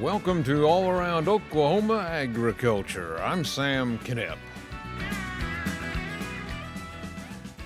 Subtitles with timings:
[0.00, 3.18] Welcome to All Around Oklahoma Agriculture.
[3.22, 4.36] I'm Sam Knipp.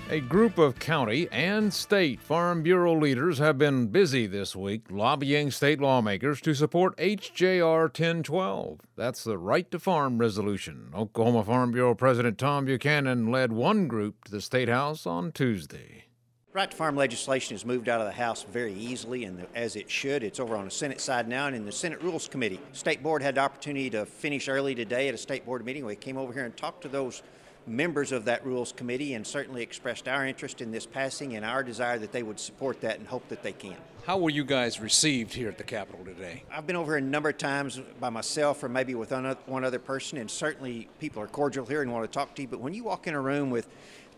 [0.09, 5.51] A group of county and state Farm Bureau leaders have been busy this week lobbying
[5.51, 8.79] state lawmakers to support HJR 1012.
[8.95, 10.91] That's the Right to Farm resolution.
[10.95, 16.05] Oklahoma Farm Bureau President Tom Buchanan led one group to the State House on Tuesday.
[16.53, 19.89] Right to farm legislation has moved out of the House very easily, and as it
[19.89, 20.21] should.
[20.21, 22.59] It's over on the Senate side now and in the Senate Rules Committee.
[22.73, 25.85] State Board had the opportunity to finish early today at a State Board meeting.
[25.85, 27.23] We came over here and talked to those
[27.67, 31.63] members of that Rules Committee and certainly expressed our interest in this passing and our
[31.63, 33.77] desire that they would support that and hope that they can.
[34.05, 36.43] How were you guys received here at the Capitol today?
[36.51, 39.13] I've been over here a number of times by myself or maybe with
[39.45, 42.47] one other person, and certainly people are cordial here and want to talk to you.
[42.49, 43.69] But when you walk in a room with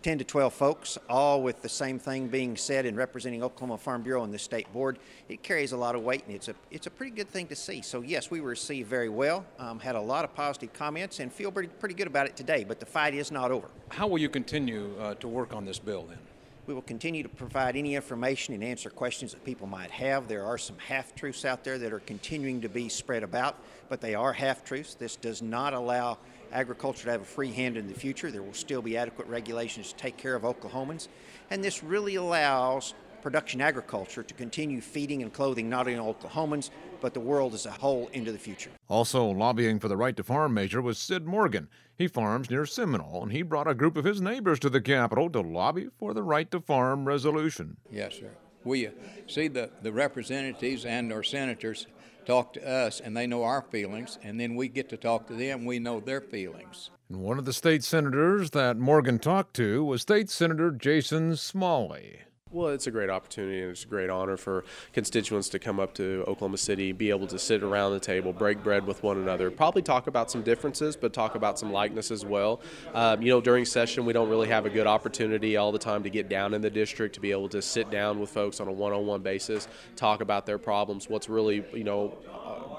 [0.03, 4.02] 10 to 12 folks, all with the same thing being said and representing Oklahoma Farm
[4.02, 6.88] Bureau and the state board, it carries a lot of weight and it's a it's
[6.88, 7.81] a pretty good thing to see.
[7.81, 11.31] So yes, we were received very well, um, had a lot of positive comments, and
[11.31, 12.66] feel pretty pretty good about it today.
[12.66, 13.69] But the fight is not over.
[13.89, 16.20] How will you continue uh, to work on this bill then?
[16.66, 20.30] We will continue to provide any information and answer questions that people might have.
[20.30, 23.58] There are some half truths out there that are continuing to be spread about,
[23.89, 24.95] but they are half truths.
[24.95, 26.20] This does not allow
[26.53, 28.31] agriculture to have a free hand in the future.
[28.31, 31.09] There will still be adequate regulations to take care of Oklahomans.
[31.50, 37.13] And this really allows production agriculture to continue feeding and clothing not only Oklahomans, but
[37.13, 38.69] the world as a whole into the future.
[38.89, 41.69] Also lobbying for the right to farm measure was Sid Morgan.
[41.97, 45.30] He farms near Seminole, and he brought a group of his neighbors to the Capitol
[45.30, 47.77] to lobby for the right to farm resolution.
[47.89, 48.31] Yes, sir.
[48.65, 48.89] We
[49.27, 51.87] see the, the representatives and our senators
[52.25, 55.33] talk to us and they know our feelings, and then we get to talk to
[55.33, 56.89] them, we know their feelings.
[57.09, 62.19] And one of the state senators that Morgan talked to was State Senator Jason Smalley.
[62.53, 65.95] Well, it's a great opportunity and it's a great honor for constituents to come up
[65.95, 69.49] to Oklahoma City, be able to sit around the table, break bread with one another,
[69.49, 72.61] probably talk about some differences, but talk about some likeness as well.
[72.93, 76.03] Um, you know, during session, we don't really have a good opportunity all the time
[76.03, 78.67] to get down in the district, to be able to sit down with folks on
[78.67, 82.15] a one on one basis, talk about their problems, what's really, you know,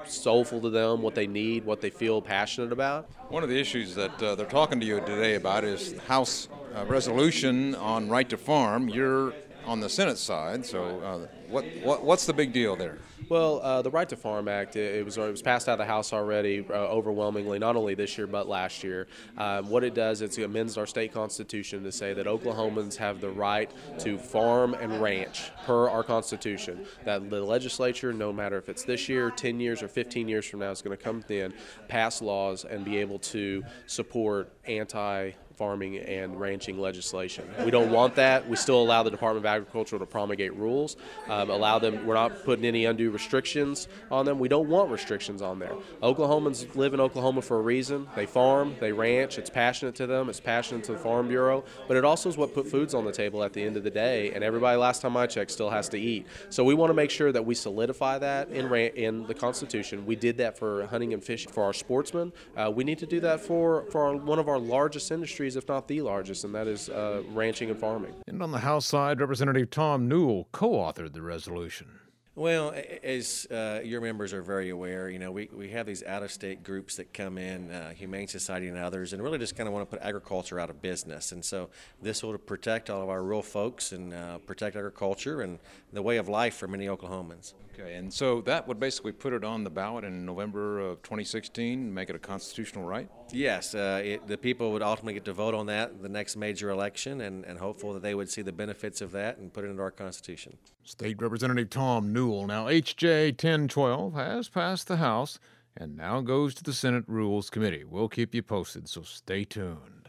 [0.06, 3.10] soulful to them, what they need, what they feel passionate about.
[3.28, 6.84] One of the issues that uh, they're talking to you today about is House uh,
[6.86, 8.88] resolution on right to farm.
[8.88, 9.32] You're
[9.66, 10.64] on the Senate side.
[10.64, 12.98] So, uh, what, what what's the big deal there?
[13.28, 15.78] Well, uh, the Right to Farm Act it, it, was it was passed out of
[15.78, 19.06] the House already, uh, overwhelmingly, not only this year but last year.
[19.38, 23.20] Um, what it does is it amends our state constitution to say that Oklahomans have
[23.20, 23.70] the right
[24.00, 26.86] to farm and ranch per our constitution.
[27.04, 30.60] That the legislature, no matter if it's this year, 10 years, or 15 years from
[30.60, 31.54] now, is going to come in,
[31.88, 37.48] pass laws, and be able to support anti farming and ranching legislation.
[37.64, 38.48] We don't want that.
[38.48, 40.96] We still allow the Department of Agriculture to promulgate rules,
[41.28, 42.06] um, allow them.
[42.06, 44.38] We're not putting any undue restrictions on them.
[44.38, 45.74] We don't want restrictions on there.
[46.02, 48.08] Oklahomans live in Oklahoma for a reason.
[48.16, 49.38] They farm, they ranch.
[49.38, 50.28] It's passionate to them.
[50.28, 53.12] It's passionate to the Farm Bureau, but it also is what put foods on the
[53.12, 54.32] table at the end of the day.
[54.32, 56.26] And everybody, last time I checked, still has to eat.
[56.50, 60.06] So we want to make sure that we solidify that in in the Constitution.
[60.06, 62.32] We did that for hunting and fishing for our sportsmen.
[62.56, 65.68] Uh, we need to do that for for our, one of our largest industries if
[65.68, 68.14] not the largest, and that is uh, ranching and farming.
[68.26, 71.88] And on the House side, Representative Tom Newell co authored the resolution.
[72.36, 72.74] Well,
[73.04, 76.32] as uh, your members are very aware, you know, we, we have these out of
[76.32, 79.72] state groups that come in, uh, Humane Society and others, and really just kind of
[79.72, 81.30] want to put agriculture out of business.
[81.30, 81.70] And so
[82.02, 85.60] this will protect all of our rural folks and uh, protect agriculture and
[85.92, 87.54] the way of life for many Oklahomans.
[87.78, 91.92] Okay, and so that would basically put it on the ballot in November of 2016,
[91.92, 93.08] make it a constitutional right?
[93.32, 96.70] Yes, uh, it, the people would ultimately get to vote on that the next major
[96.70, 99.68] election, and, and hopeful that they would see the benefits of that and put it
[99.68, 100.56] into our Constitution.
[100.84, 102.23] State Representative Tom Newell.
[102.24, 103.32] Now, H.J.
[103.32, 105.38] 1012 has passed the House
[105.76, 107.84] and now goes to the Senate Rules Committee.
[107.84, 110.08] We'll keep you posted, so stay tuned.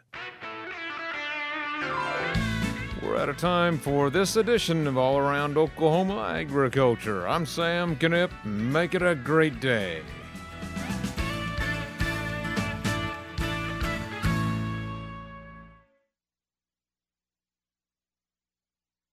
[3.03, 7.27] We're out of time for this edition of All Around Oklahoma Agriculture.
[7.27, 8.31] I'm Sam Knipp.
[8.45, 10.01] Make it a great day.